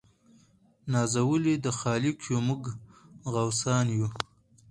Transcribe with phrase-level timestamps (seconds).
[0.91, 2.63] نازولي د خالق یو موږ
[3.31, 4.07] غوثان یو